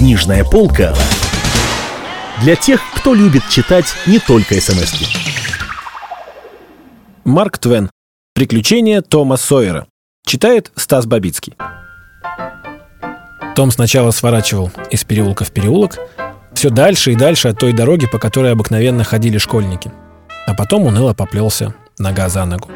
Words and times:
Книжная 0.00 0.44
полка 0.44 0.94
для 2.42 2.56
тех, 2.56 2.80
кто 2.94 3.12
любит 3.12 3.42
читать 3.50 3.84
не 4.06 4.18
только 4.18 4.58
смс 4.58 4.94
-ки. 4.94 5.06
Марк 7.26 7.58
Твен. 7.58 7.90
Приключения 8.34 9.02
Тома 9.02 9.36
Сойера. 9.36 9.86
Читает 10.24 10.72
Стас 10.74 11.04
Бабицкий. 11.04 11.52
Том 13.54 13.70
сначала 13.70 14.10
сворачивал 14.10 14.70
из 14.90 15.04
переулка 15.04 15.44
в 15.44 15.50
переулок, 15.50 15.98
все 16.54 16.70
дальше 16.70 17.12
и 17.12 17.14
дальше 17.14 17.48
от 17.48 17.58
той 17.58 17.74
дороги, 17.74 18.06
по 18.06 18.18
которой 18.18 18.52
обыкновенно 18.52 19.04
ходили 19.04 19.36
школьники. 19.36 19.92
А 20.46 20.54
потом 20.54 20.86
уныло 20.86 21.12
поплелся 21.12 21.74
нога 21.98 22.30
за 22.30 22.46
ногу. 22.46 22.70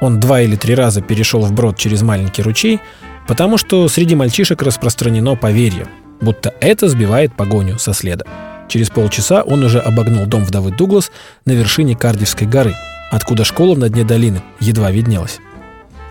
Он 0.00 0.20
два 0.20 0.42
или 0.42 0.54
три 0.54 0.76
раза 0.76 1.02
перешел 1.02 1.40
вброд 1.40 1.76
через 1.76 2.02
маленький 2.02 2.42
ручей, 2.42 2.78
потому 3.26 3.58
что 3.58 3.88
среди 3.88 4.14
мальчишек 4.14 4.62
распространено 4.62 5.34
поверье, 5.34 5.88
будто 6.20 6.54
это 6.60 6.88
сбивает 6.88 7.34
погоню 7.34 7.78
со 7.78 7.92
следа. 7.92 8.24
Через 8.68 8.90
полчаса 8.90 9.42
он 9.42 9.62
уже 9.62 9.78
обогнул 9.78 10.26
дом 10.26 10.44
вдовы 10.44 10.70
Дуглас 10.70 11.10
на 11.44 11.52
вершине 11.52 11.94
Кардивской 11.96 12.46
горы, 12.46 12.74
откуда 13.10 13.44
школа 13.44 13.76
на 13.76 13.88
дне 13.88 14.04
долины 14.04 14.42
едва 14.60 14.90
виднелась. 14.90 15.38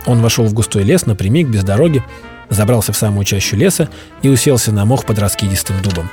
Он 0.05 0.21
вошел 0.21 0.45
в 0.45 0.53
густой 0.53 0.83
лес 0.83 1.05
напрямик, 1.05 1.47
без 1.47 1.63
дороги, 1.63 2.03
забрался 2.49 2.93
в 2.93 2.97
самую 2.97 3.25
чащу 3.25 3.55
леса 3.55 3.89
и 4.21 4.29
уселся 4.29 4.71
на 4.71 4.85
мох 4.85 5.05
под 5.05 5.19
раскидистым 5.19 5.81
дубом. 5.81 6.09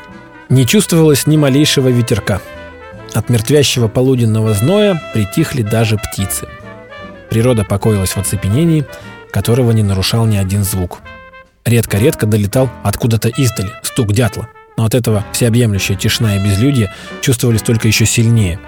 Не 0.48 0.66
чувствовалось 0.66 1.27
ни 1.27 1.36
малейшего 1.36 1.88
ветерка. 1.88 2.41
От 3.14 3.28
мертвящего 3.28 3.88
полуденного 3.88 4.55
зноя 4.55 5.00
притихли 5.12 5.62
даже 5.62 5.98
птицы. 5.98 6.48
Природа 7.30 7.64
покоилась 7.64 8.12
в 8.12 8.19
оцепенении, 8.19 8.84
которого 9.30 9.72
не 9.72 9.83
нарушал 9.83 10.27
ни 10.27 10.36
один 10.36 10.64
звук. 10.64 11.00
Редко-редко 11.64 12.26
долетал 12.26 12.68
откуда-то 12.82 13.28
издали 13.28 13.70
стук 13.82 14.12
дятла, 14.12 14.48
но 14.76 14.84
от 14.84 14.94
этого 14.94 15.24
всеобъемлющая 15.32 15.96
тишина 15.96 16.36
и 16.36 16.44
безлюдье 16.44 16.92
чувствовались 17.20 17.62
только 17.62 17.88
еще 17.88 18.06
сильнее. 18.06 18.58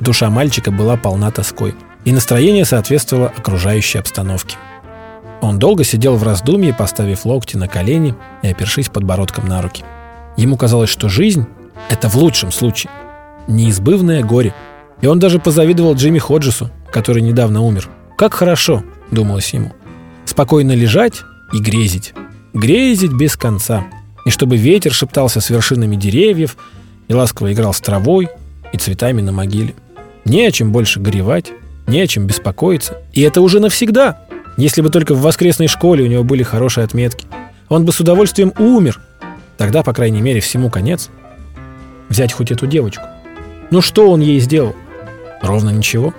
Душа 0.00 0.28
мальчика 0.30 0.70
была 0.70 0.96
полна 0.96 1.30
тоской, 1.30 1.74
и 2.04 2.12
настроение 2.12 2.64
соответствовало 2.64 3.32
окружающей 3.36 3.98
обстановке. 3.98 4.56
Он 5.40 5.58
долго 5.58 5.82
сидел 5.84 6.16
в 6.16 6.22
раздумье, 6.22 6.74
поставив 6.74 7.24
локти 7.24 7.56
на 7.56 7.68
колени 7.68 8.14
и 8.42 8.48
опершись 8.48 8.88
подбородком 8.88 9.48
на 9.48 9.60
руки. 9.62 9.84
Ему 10.36 10.56
казалось, 10.56 10.90
что 10.90 11.08
жизнь— 11.08 11.46
это 11.88 12.08
в 12.08 12.16
лучшем 12.16 12.52
случае 12.52 12.90
неизбывное 13.48 14.22
горе. 14.22 14.54
И 15.00 15.06
он 15.06 15.18
даже 15.18 15.38
позавидовал 15.38 15.94
Джимми 15.94 16.18
Ходжесу, 16.18 16.70
который 16.90 17.22
недавно 17.22 17.62
умер. 17.62 17.88
Как 18.16 18.34
хорошо, 18.34 18.84
думалось 19.10 19.52
ему. 19.52 19.72
Спокойно 20.24 20.72
лежать 20.72 21.22
и 21.52 21.58
грезить. 21.58 22.14
Грезить 22.54 23.12
без 23.12 23.36
конца. 23.36 23.84
И 24.24 24.30
чтобы 24.30 24.56
ветер 24.56 24.92
шептался 24.92 25.40
с 25.40 25.50
вершинами 25.50 25.96
деревьев, 25.96 26.56
и 27.08 27.14
ласково 27.14 27.52
играл 27.52 27.72
с 27.72 27.80
травой 27.80 28.28
и 28.72 28.78
цветами 28.78 29.20
на 29.20 29.32
могиле. 29.32 29.74
Не 30.24 30.46
о 30.46 30.52
чем 30.52 30.70
больше 30.70 31.00
горевать, 31.00 31.52
не 31.86 32.00
о 32.00 32.06
чем 32.06 32.26
беспокоиться. 32.26 32.98
И 33.12 33.22
это 33.22 33.40
уже 33.40 33.58
навсегда. 33.58 34.26
Если 34.56 34.82
бы 34.82 34.90
только 34.90 35.14
в 35.14 35.22
воскресной 35.22 35.66
школе 35.66 36.04
у 36.04 36.06
него 36.06 36.24
были 36.24 36.42
хорошие 36.42 36.84
отметки. 36.84 37.26
Он 37.68 37.84
бы 37.84 37.92
с 37.92 38.00
удовольствием 38.00 38.52
умер. 38.58 39.00
Тогда, 39.56 39.82
по 39.82 39.92
крайней 39.92 40.20
мере, 40.20 40.40
всему 40.40 40.70
конец. 40.70 41.08
Взять 42.08 42.32
хоть 42.32 42.52
эту 42.52 42.66
девочку. 42.66 43.04
Ну 43.70 43.80
что 43.80 44.10
он 44.10 44.20
ей 44.20 44.38
сделал? 44.40 44.76
Ровно 45.40 45.70
ничего. 45.70 46.12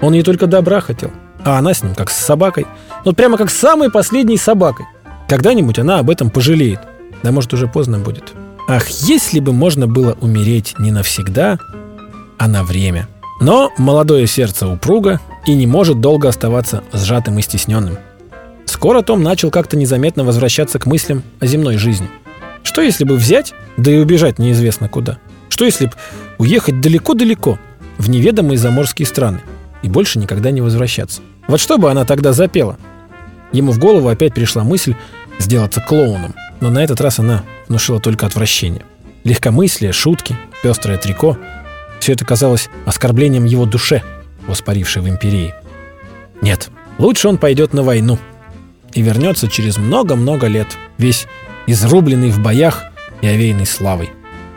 Он 0.00 0.14
ей 0.14 0.22
только 0.22 0.46
добра 0.46 0.80
хотел. 0.80 1.12
А 1.44 1.58
она 1.58 1.74
с 1.74 1.82
ним 1.82 1.94
как 1.94 2.10
с 2.10 2.16
собакой. 2.16 2.66
Ну 3.04 3.12
прямо 3.12 3.36
как 3.36 3.50
с 3.50 3.56
самой 3.56 3.90
последней 3.90 4.38
собакой. 4.38 4.86
Когда-нибудь 5.30 5.78
она 5.78 6.00
об 6.00 6.10
этом 6.10 6.28
пожалеет. 6.28 6.80
Да 7.22 7.30
может 7.30 7.54
уже 7.54 7.68
поздно 7.68 8.00
будет. 8.00 8.32
Ах, 8.66 8.88
если 8.88 9.38
бы 9.38 9.52
можно 9.52 9.86
было 9.86 10.18
умереть 10.20 10.74
не 10.80 10.90
навсегда, 10.90 11.56
а 12.36 12.48
на 12.48 12.64
время. 12.64 13.06
Но 13.40 13.70
молодое 13.78 14.26
сердце 14.26 14.66
упруго 14.66 15.20
и 15.46 15.54
не 15.54 15.68
может 15.68 16.00
долго 16.00 16.28
оставаться 16.28 16.82
сжатым 16.92 17.38
и 17.38 17.42
стесненным. 17.42 17.96
Скоро 18.64 19.02
Том 19.02 19.22
начал 19.22 19.52
как-то 19.52 19.76
незаметно 19.76 20.24
возвращаться 20.24 20.80
к 20.80 20.86
мыслям 20.86 21.22
о 21.38 21.46
земной 21.46 21.76
жизни. 21.76 22.08
Что 22.64 22.82
если 22.82 23.04
бы 23.04 23.14
взять, 23.14 23.54
да 23.76 23.92
и 23.92 23.98
убежать 23.98 24.40
неизвестно 24.40 24.88
куда? 24.88 25.18
Что 25.48 25.64
если 25.64 25.86
бы 25.86 25.92
уехать 26.38 26.80
далеко-далеко, 26.80 27.56
в 27.98 28.10
неведомые 28.10 28.58
заморские 28.58 29.06
страны, 29.06 29.42
и 29.82 29.88
больше 29.88 30.18
никогда 30.18 30.50
не 30.50 30.60
возвращаться? 30.60 31.20
Вот 31.46 31.60
что 31.60 31.78
бы 31.78 31.88
она 31.88 32.04
тогда 32.04 32.32
запела? 32.32 32.78
Ему 33.52 33.72
в 33.72 33.78
голову 33.78 34.08
опять 34.08 34.34
пришла 34.34 34.62
мысль 34.62 34.94
сделаться 35.40 35.80
клоуном, 35.80 36.34
но 36.60 36.70
на 36.70 36.84
этот 36.84 37.00
раз 37.00 37.18
она 37.18 37.44
внушила 37.68 38.00
только 38.00 38.26
отвращение. 38.26 38.82
Легкомыслие, 39.24 39.92
шутки, 39.92 40.36
пестрое 40.62 40.98
трико– 40.98 41.36
все 42.00 42.12
это 42.12 42.24
казалось 42.24 42.68
оскорблением 42.86 43.44
его 43.44 43.66
душе, 43.66 44.02
воспарившей 44.46 45.02
в 45.02 45.08
империи. 45.08 45.54
Нет, 46.40 46.70
лучше 46.98 47.28
он 47.28 47.36
пойдет 47.36 47.74
на 47.74 47.82
войну 47.82 48.18
и 48.94 49.02
вернется 49.02 49.48
через 49.48 49.76
много-много 49.76 50.46
лет, 50.46 50.68
весь 50.98 51.26
изрубленный 51.66 52.30
в 52.30 52.40
боях 52.40 52.84
и 53.20 53.28
овеянный 53.28 53.66
славой. 53.66 54.10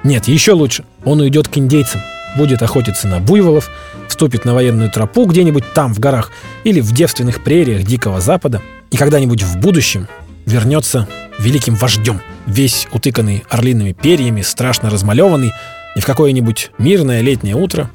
Нет, 0.04 0.28
еще 0.28 0.54
лучше, 0.54 0.86
он 1.04 1.20
уйдет 1.20 1.50
к 1.50 1.58
индейцам, 1.58 2.02
будет 2.38 2.62
охотиться 2.64 3.08
на 3.08 3.20
буйволов, 3.20 3.70
вступит 4.08 4.46
на 4.46 4.54
военную 4.54 4.90
тропу 4.90 5.26
где-нибудь 5.26 5.74
там, 5.74 5.94
в 5.94 6.00
горах, 6.00 6.32
или 6.64 6.80
в 6.80 6.94
девственных 6.94 7.44
прериях 7.44 7.84
Дикого 7.84 8.22
Запада, 8.22 8.62
и 8.90 8.98
когда-нибудь 8.98 9.44
в 9.44 9.60
будущем 9.60 10.08
вернется 10.46 11.08
великим 11.40 11.76
вождем, 11.76 12.22
весь 12.46 12.88
утыканный 12.92 13.44
орлиными 13.50 13.94
перьями, 13.94 14.42
страшно 14.42 14.90
размалеванный, 14.90 15.52
и 15.96 16.00
в 16.00 16.06
какое-нибудь 16.06 16.72
мирное 16.78 17.22
летнее 17.22 17.56
утро 17.56 17.90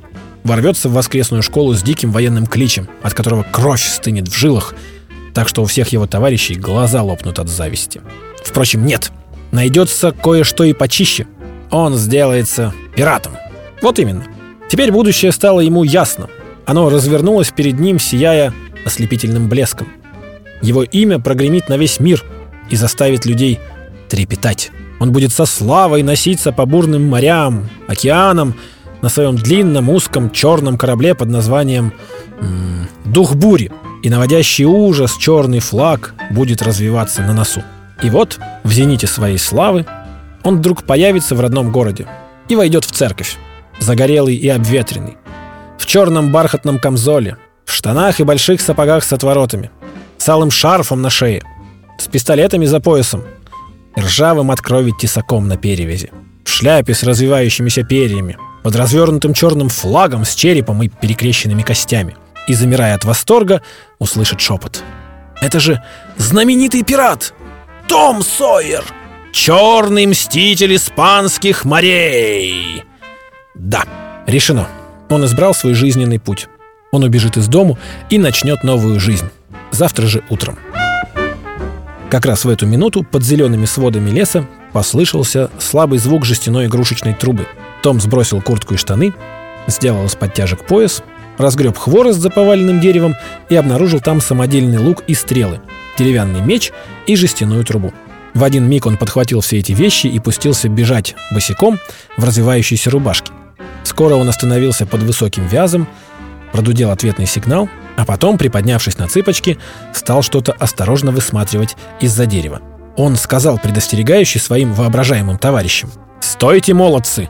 ворвется 0.45 0.89
в 0.89 0.93
воскресную 0.93 1.43
школу 1.43 1.75
с 1.75 1.83
диким 1.83 2.13
военным 2.13 2.47
кличем, 2.47 2.89
от 3.03 3.15
которого 3.15 3.43
кровь 3.43 3.83
стынет 3.83 4.29
в 4.29 4.37
жилах, 4.37 4.75
так 5.35 5.49
что 5.49 5.63
у 5.63 5.67
всех 5.67 5.89
его 5.89 6.07
товарищей 6.07 6.55
глаза 6.55 7.03
лопнут 7.03 7.39
от 7.39 7.49
зависти. 7.49 8.01
Впрочем, 8.45 8.85
нет. 8.87 9.11
Найдется 9.51 10.13
кое-что 10.13 10.65
и 10.65 10.73
почище. 10.73 11.27
Он 11.71 11.95
сделается 11.97 12.73
пиратом. 12.95 13.33
Вот 13.83 13.99
именно. 13.99 14.25
Теперь 14.69 14.91
будущее 14.91 15.33
стало 15.33 15.61
ему 15.61 15.85
ясно. 15.85 16.29
Оно 16.67 16.91
развернулось 16.91 17.51
перед 17.51 17.79
ним, 17.79 17.99
сияя 17.99 18.53
ослепительным 18.85 19.49
блеском. 19.49 19.89
Его 20.61 20.83
имя 20.83 21.19
прогремит 21.19 21.69
на 21.69 21.77
весь 21.77 22.01
мир 22.01 22.25
и 22.71 22.77
заставит 22.77 23.27
людей 23.27 23.61
трепетать. 24.09 24.71
Он 25.01 25.13
будет 25.13 25.33
со 25.33 25.47
славой 25.47 26.03
носиться 26.03 26.53
по 26.53 26.67
бурным 26.67 27.09
морям, 27.09 27.69
океанам 27.87 28.55
на 29.03 29.09
своем 29.09 29.37
длинном 29.37 29.91
узком 29.91 30.31
черном 30.31 30.77
корабле 30.77 31.15
под 31.15 31.29
названием 31.29 31.93
м 32.41 32.89
«Дух 33.05 33.35
бури», 33.35 33.71
и 34.03 34.11
наводящий 34.11 34.65
ужас 34.65 35.17
черный 35.17 35.59
флаг 35.59 36.15
будет 36.31 36.63
развиваться 36.63 37.23
на 37.23 37.33
носу. 37.33 37.63
И 38.03 38.11
вот, 38.11 38.39
в 38.63 38.73
зените 38.73 39.07
своей 39.07 39.39
славы, 39.39 39.87
он 40.45 40.59
вдруг 40.59 40.85
появится 40.85 41.35
в 41.35 41.41
родном 41.41 41.73
городе 41.73 42.07
и 42.49 42.55
войдет 42.55 42.85
в 42.85 42.93
церковь, 42.93 43.37
загорелый 43.81 44.37
и 44.37 44.49
обветренный, 44.49 45.17
в 45.79 45.87
черном 45.87 46.31
бархатном 46.31 46.79
камзоле, 46.79 47.39
в 47.65 47.73
штанах 47.73 48.21
и 48.21 48.25
больших 48.25 48.61
сапогах 48.61 49.05
с 49.05 49.13
отворотами, 49.13 49.71
с 50.17 50.29
алым 50.29 50.51
шарфом 50.51 51.03
на 51.03 51.11
шее, 51.11 51.43
с 51.99 52.07
пистолетами 52.09 52.67
за 52.67 52.81
поясом, 52.81 53.25
ржавым 53.99 54.51
от 54.51 54.61
крови 54.61 54.93
тесаком 54.99 55.49
на 55.49 55.57
перевязи, 55.57 56.11
в 56.45 56.49
шляпе 56.49 56.95
с 56.95 57.03
развивающимися 57.03 57.83
перьями, 57.83 58.37
под 58.63 58.77
развернутым 58.77 59.35
черным 59.35 59.69
флагом 59.69 60.25
с 60.25 60.35
черепом 60.35 60.83
и 60.83 60.89
перекрещенными 60.89 61.63
костями. 61.63 62.17
И, 62.47 62.55
замирая 62.55 62.95
от 62.95 63.05
восторга, 63.05 63.63
услышит 63.99 64.41
шепот. 64.41 64.83
«Это 65.41 65.61
же 65.61 65.83
знаменитый 66.17 66.83
пират! 66.83 67.35
Том 67.87 68.23
Сойер! 68.23 68.85
Черный 69.33 70.07
мститель 70.07 70.75
испанских 70.75 71.65
морей!» 71.65 72.83
Да, 73.55 73.85
решено. 74.27 74.69
Он 75.11 75.25
избрал 75.25 75.55
свой 75.55 75.75
жизненный 75.75 76.19
путь. 76.19 76.49
Он 76.91 77.03
убежит 77.05 77.37
из 77.37 77.49
дому 77.49 77.79
и 78.09 78.19
начнет 78.19 78.65
новую 78.65 78.99
жизнь. 79.01 79.29
Завтра 79.71 80.07
же 80.07 80.23
утром. 80.31 80.59
Как 82.11 82.25
раз 82.25 82.47
в 82.47 82.49
эту 82.49 82.67
минуту 82.67 83.03
под 83.03 83.23
зелеными 83.23 83.67
сводами 83.67 84.09
леса 84.09 84.47
послышался 84.73 85.51
слабый 85.59 85.99
звук 85.99 86.25
жестяной 86.25 86.67
игрушечной 86.67 87.13
трубы. 87.13 87.47
Том 87.83 88.01
сбросил 88.01 88.41
куртку 88.41 88.75
и 88.75 88.77
штаны, 88.79 89.13
сделал 89.67 90.07
из 90.07 90.15
подтяжек 90.15 90.65
пояс, 90.65 91.03
разгреб 91.37 91.77
хворост 91.77 92.19
за 92.19 92.31
поваленным 92.31 92.81
деревом 92.81 93.15
и 93.51 93.57
обнаружил 93.57 94.01
там 94.01 94.23
самодельный 94.23 94.79
лук 94.79 95.05
и 95.07 95.13
стрелы, 95.13 95.61
деревянный 95.99 96.41
меч 96.41 96.73
и 97.07 97.15
жестяную 97.15 97.63
трубу. 97.65 97.93
В 98.33 98.43
один 98.43 98.67
миг 98.67 98.87
он 98.87 98.97
подхватил 98.97 99.43
все 99.43 99.59
эти 99.59 99.73
вещи 99.73 100.07
и 100.07 100.19
пустился 100.19 100.71
бежать 100.71 101.15
босиком 101.31 101.79
в 102.17 102.25
развивающейся 102.25 102.91
рубашке. 102.91 103.33
Скоро 103.85 104.15
он 104.15 104.29
остановился 104.31 104.87
под 104.87 105.03
высоким 105.03 105.47
вязом, 105.47 105.87
продудел 106.53 106.91
ответный 106.91 107.27
сигнал– 107.27 107.69
а 107.99 108.05
потом, 108.05 108.39
приподнявшись 108.39 108.97
на 108.99 109.09
цыпочки, 109.09 109.59
стал 109.93 110.23
что-то 110.23 110.53
осторожно 110.53 111.11
высматривать 111.11 111.77
из-за 111.99 112.27
дерева. 112.27 112.61
Он 112.97 113.17
сказал 113.17 113.59
предостерегающе 113.59 114.39
своим 114.39 114.73
воображаемым 114.73 115.37
товарищам. 115.37 115.91
«Стойте, 116.21 116.75
молодцы! 116.75 117.29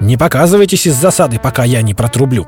Не 0.00 0.16
показывайтесь 0.16 0.86
из 0.86 0.94
засады, 0.94 1.38
пока 1.38 1.64
я 1.64 1.82
не 1.82 1.92
протрублю!» 1.92 2.46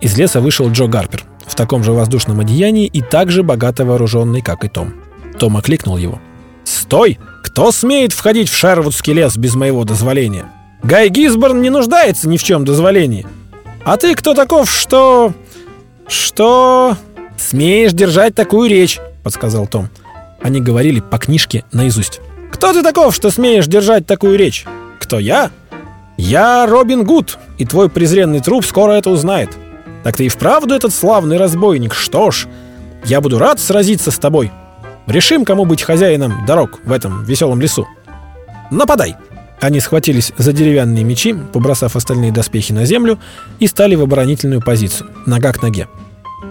Из 0.00 0.18
леса 0.18 0.40
вышел 0.40 0.68
Джо 0.72 0.86
Гарпер 0.86 1.22
в 1.46 1.54
таком 1.54 1.84
же 1.84 1.92
воздушном 1.92 2.40
одеянии 2.40 2.86
и 2.86 3.00
также 3.00 3.44
богато 3.44 3.84
вооруженный, 3.84 4.42
как 4.42 4.64
и 4.64 4.68
Том. 4.68 4.94
Том 5.38 5.56
окликнул 5.56 5.96
его. 5.96 6.20
«Стой! 6.64 7.20
Кто 7.44 7.70
смеет 7.70 8.12
входить 8.12 8.48
в 8.48 8.56
Шервудский 8.56 9.12
лес 9.12 9.36
без 9.36 9.54
моего 9.54 9.84
дозволения? 9.84 10.46
Гай 10.82 11.10
Гизборн 11.10 11.62
не 11.62 11.70
нуждается 11.70 12.28
ни 12.28 12.38
в 12.38 12.42
чем 12.42 12.64
дозволении. 12.64 13.24
А 13.84 13.98
ты 13.98 14.16
кто 14.16 14.34
таков, 14.34 14.68
что... 14.68 15.32
что... 16.08 16.96
смеешь 17.36 17.92
держать 17.92 18.34
такую 18.34 18.68
речь?»— 18.68 19.00
подсказал 19.22 19.66
Том. 19.66 19.88
Они 20.42 20.60
говорили 20.60 21.00
по 21.00 21.18
книжке 21.18 21.64
наизусть. 21.72 22.20
«Кто 22.52 22.72
ты 22.72 22.82
таков, 22.82 23.14
что 23.14 23.30
смеешь 23.30 23.66
держать 23.66 24.06
такую 24.06 24.36
речь? 24.36 24.64
Кто 25.00 25.18
я? 25.18 25.50
Я 26.16 26.66
Робин 26.66 27.04
Гуд, 27.04 27.38
и 27.58 27.64
твой 27.64 27.88
презренный 27.88 28.40
труп 28.40 28.64
скоро 28.64 28.92
это 28.92 29.10
узнает. 29.10 29.50
Так 30.02 30.16
ты 30.16 30.26
и 30.26 30.28
вправду 30.28 30.74
этот 30.74 30.94
славный 30.94 31.38
разбойник. 31.38 31.94
Что 31.94 32.30
ж, 32.30 32.46
я 33.04 33.20
буду 33.20 33.38
рад 33.38 33.58
сразиться 33.58 34.10
с 34.10 34.18
тобой. 34.18 34.52
Решим, 35.06 35.44
кому 35.44 35.64
быть 35.64 35.82
хозяином 35.82 36.44
дорог 36.46 36.80
в 36.84 36.92
этом 36.92 37.24
веселом 37.24 37.60
лесу. 37.60 37.86
Нападай!» 38.70 39.16
Они 39.64 39.80
схватились 39.80 40.34
за 40.36 40.52
деревянные 40.52 41.04
мечи, 41.04 41.32
побросав 41.32 41.96
остальные 41.96 42.32
доспехи 42.32 42.72
на 42.74 42.84
землю, 42.84 43.18
и 43.60 43.66
стали 43.66 43.94
в 43.94 44.02
оборонительную 44.02 44.60
позицию, 44.60 45.08
нога 45.24 45.54
к 45.54 45.62
ноге. 45.62 45.88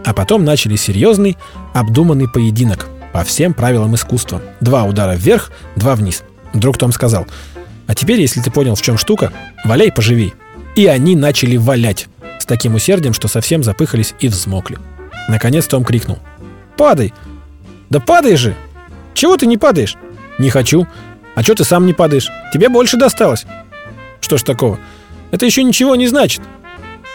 А 0.03 0.15
потом 0.15 0.43
начали 0.43 0.75
серьезный, 0.77 1.37
обдуманный 1.75 2.27
поединок 2.27 2.87
по 3.13 3.23
всем 3.23 3.53
правилам 3.53 3.93
искусства. 3.93 4.41
Два 4.61 4.85
удара 4.85 5.13
вверх, 5.13 5.51
два 5.75 5.93
вниз. 5.93 6.23
Вдруг 6.53 6.79
Том 6.79 6.91
сказал, 6.91 7.27
«А 7.85 7.93
теперь, 7.93 8.19
если 8.19 8.41
ты 8.41 8.49
понял, 8.49 8.73
в 8.73 8.81
чем 8.81 8.97
штука, 8.97 9.31
валяй 9.63 9.91
поживей». 9.91 10.33
И 10.75 10.87
они 10.87 11.15
начали 11.15 11.55
валять 11.55 12.07
с 12.39 12.47
таким 12.47 12.73
усердием, 12.73 13.13
что 13.13 13.27
совсем 13.27 13.63
запыхались 13.63 14.15
и 14.21 14.27
взмокли. 14.27 14.79
Наконец 15.29 15.67
Том 15.67 15.83
крикнул, 15.83 16.17
«Падай! 16.77 17.13
Да 17.91 17.99
падай 17.99 18.37
же! 18.37 18.55
Чего 19.13 19.37
ты 19.37 19.45
не 19.45 19.59
падаешь?» 19.59 19.97
«Не 20.39 20.49
хочу. 20.49 20.87
А 21.35 21.43
что 21.43 21.55
ты 21.55 21.63
сам 21.63 21.85
не 21.85 21.93
падаешь? 21.93 22.29
Тебе 22.53 22.69
больше 22.69 22.97
досталось». 22.97 23.45
«Что 24.21 24.37
ж 24.37 24.43
такого? 24.43 24.79
Это 25.31 25.45
еще 25.45 25.63
ничего 25.63 25.95
не 25.95 26.07
значит. 26.07 26.41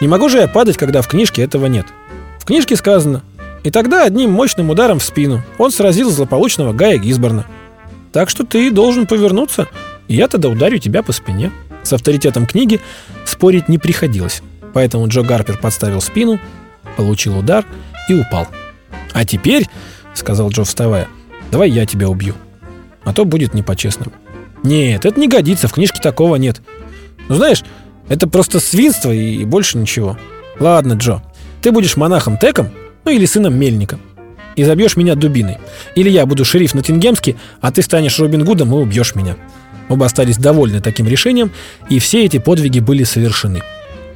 Не 0.01 0.07
могу 0.07 0.29
же 0.29 0.37
я 0.37 0.47
падать, 0.47 0.77
когда 0.77 1.01
в 1.01 1.07
книжке 1.07 1.41
этого 1.41 1.65
нет. 1.65 1.85
В 2.39 2.45
книжке 2.45 2.75
сказано, 2.75 3.23
и 3.63 3.71
тогда 3.71 4.03
одним 4.03 4.31
мощным 4.31 4.69
ударом 4.69 4.99
в 4.99 5.03
спину 5.03 5.43
он 5.57 5.71
сразил 5.71 6.09
злополучного 6.09 6.73
Гая 6.73 6.97
Гизборна. 6.97 7.45
Так 8.11 8.29
что 8.29 8.45
ты 8.45 8.71
должен 8.71 9.05
повернуться, 9.05 9.67
и 10.07 10.15
я 10.15 10.27
тогда 10.27 10.49
ударю 10.49 10.79
тебя 10.79 11.03
по 11.03 11.11
спине. 11.11 11.51
С 11.83 11.93
авторитетом 11.93 12.45
книги 12.45 12.79
спорить 13.25 13.69
не 13.69 13.77
приходилось. 13.77 14.41
Поэтому 14.73 15.07
Джо 15.07 15.21
Гарпер 15.21 15.57
подставил 15.57 16.01
спину, 16.01 16.39
получил 16.95 17.37
удар 17.37 17.65
и 18.07 18.13
упал. 18.13 18.47
«А 19.13 19.25
теперь»,— 19.25 19.67
сказал 20.13 20.49
Джо, 20.49 20.63
вставая,— 20.63 21.07
«давай 21.51 21.69
я 21.69 21.85
тебя 21.85 22.09
убью. 22.09 22.35
А 23.03 23.13
то 23.13 23.25
будет 23.25 23.53
не 23.53 23.63
по-честному». 23.63 24.11
«Нет, 24.63 25.05
это 25.05 25.19
не 25.19 25.27
годится, 25.27 25.67
в 25.67 25.73
книжке 25.73 25.99
такого 26.01 26.35
нет. 26.35 26.61
Ну, 27.29 27.35
знаешь, 27.35 27.63
это 28.09 28.27
просто 28.27 28.59
свинство 28.59 29.11
и 29.11 29.45
больше 29.45 29.77
ничего. 29.77 30.17
Ладно, 30.59 30.93
Джо, 30.93 31.21
ты 31.61 31.71
будешь 31.71 31.95
монахом 31.95 32.37
Теком, 32.37 32.69
ну 33.05 33.11
или 33.11 33.25
сыном 33.25 33.57
Мельника. 33.57 33.99
И 34.55 34.63
забьешь 34.63 34.97
меня 34.97 35.15
дубиной. 35.15 35.57
Или 35.95 36.09
я 36.09 36.25
буду 36.25 36.43
шериф 36.43 36.73
Ноттингемский, 36.73 37.37
а 37.61 37.71
ты 37.71 37.81
станешь 37.81 38.19
Робин 38.19 38.43
Гудом 38.43 38.73
и 38.73 38.77
убьешь 38.77 39.15
меня. 39.15 39.37
Оба 39.87 40.07
остались 40.07 40.37
довольны 40.37 40.81
таким 40.81 41.07
решением, 41.07 41.51
и 41.89 41.99
все 41.99 42.25
эти 42.25 42.39
подвиги 42.39 42.79
были 42.79 43.03
совершены. 43.03 43.61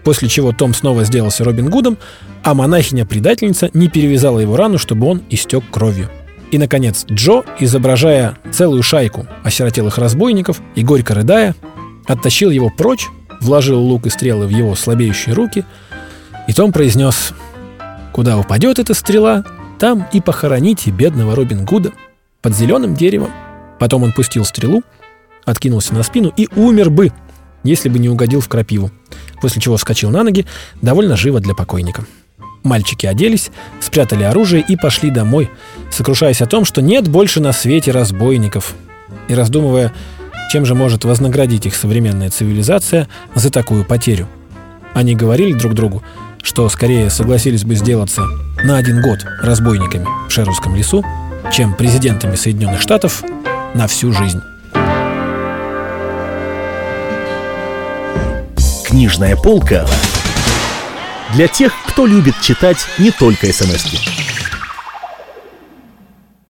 После 0.03 0.27
чего 0.27 0.51
Том 0.51 0.73
снова 0.73 1.05
сделался 1.05 1.43
Робин 1.43 1.69
Гудом, 1.69 1.97
а 2.43 2.53
монахиня-предательница 2.53 3.69
не 3.73 3.87
перевязала 3.87 4.39
его 4.39 4.57
рану, 4.57 4.77
чтобы 4.77 5.07
он 5.07 5.21
истек 5.29 5.63
кровью. 5.71 6.09
И, 6.53 6.59
наконец, 6.59 7.07
Джо, 7.09 7.41
изображая 7.59 8.37
целую 8.51 8.83
шайку 8.83 9.25
осиротелых 9.43 9.97
разбойников 9.97 10.61
и 10.75 10.83
горько 10.83 11.15
рыдая, 11.15 11.55
оттащил 12.05 12.51
его 12.51 12.69
прочь, 12.69 13.07
вложил 13.41 13.79
лук 13.79 14.05
и 14.05 14.11
стрелы 14.11 14.45
в 14.45 14.51
его 14.51 14.75
слабеющие 14.75 15.33
руки, 15.33 15.65
и 16.47 16.53
Том 16.53 16.71
произнес 16.71 17.33
Куда 18.11 18.37
упадет 18.37 18.77
эта 18.77 18.93
стрела, 18.93 19.43
там 19.79 20.07
и 20.13 20.21
похороните 20.21 20.91
бедного 20.91 21.35
Робин 21.35 21.65
Гуда 21.65 21.91
под 22.43 22.55
зеленым 22.55 22.93
деревом. 22.93 23.31
Потом 23.79 24.03
он 24.03 24.11
пустил 24.11 24.45
стрелу, 24.45 24.83
откинулся 25.45 25.95
на 25.95 26.03
спину 26.03 26.31
и 26.37 26.47
умер 26.55 26.91
бы, 26.91 27.11
если 27.63 27.89
бы 27.89 27.97
не 27.97 28.09
угодил 28.09 28.41
в 28.41 28.47
крапиву, 28.47 28.91
после 29.41 29.59
чего 29.59 29.77
вскочил 29.77 30.11
на 30.11 30.21
ноги 30.21 30.45
довольно 30.83 31.17
живо 31.17 31.39
для 31.39 31.55
покойника. 31.55 32.05
Мальчики 32.63 33.05
оделись, 33.05 33.51
спрятали 33.81 34.23
оружие 34.23 34.63
и 34.67 34.77
пошли 34.77 35.09
домой, 35.09 35.49
сокрушаясь 35.91 36.41
о 36.41 36.45
том, 36.45 36.63
что 36.63 36.81
нет 36.81 37.07
больше 37.07 37.41
на 37.41 37.51
свете 37.51 37.91
разбойников, 37.91 38.73
и 39.27 39.33
раздумывая, 39.33 39.93
чем 40.51 40.65
же 40.65 40.73
может 40.73 41.03
вознаградить 41.03 41.65
их 41.65 41.75
современная 41.75 42.29
цивилизация 42.29 43.07
за 43.35 43.51
такую 43.51 43.83
потерю. 43.83 44.27
Они 44.93 45.15
говорили 45.15 45.53
друг 45.53 45.73
другу, 45.73 46.03
что 46.41 46.67
скорее 46.69 47.09
согласились 47.09 47.65
бы 47.65 47.75
сделаться 47.75 48.21
на 48.63 48.77
один 48.77 49.01
год 49.01 49.25
разбойниками 49.41 50.07
в 50.27 50.31
Шервудском 50.31 50.75
лесу, 50.75 51.03
чем 51.51 51.75
президентами 51.75 52.35
Соединенных 52.35 52.81
Штатов 52.81 53.23
на 53.73 53.87
всю 53.87 54.13
жизнь. 54.13 54.41
Книжная 58.85 59.35
полка 59.35 59.87
для 61.33 61.47
тех, 61.47 61.73
кто 61.85 62.05
любит 62.05 62.39
читать 62.41 62.85
не 62.97 63.11
только 63.11 63.51
смс 63.51 63.85
-ки. 63.85 64.22